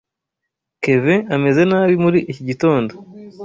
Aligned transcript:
Kevin 0.83 1.21
ameze 1.35 1.61
nabi 1.69 1.95
muri 2.03 2.19
iki 2.31 2.41
gitondo. 2.49 2.93